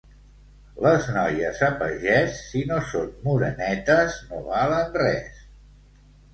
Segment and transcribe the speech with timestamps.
[0.85, 5.49] Les noies, a pagès, si no són morenetes, no valen res.